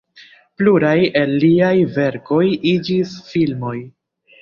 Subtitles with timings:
[0.61, 2.43] Pluraj el liaj verkoj
[2.75, 3.79] iĝis filmoj.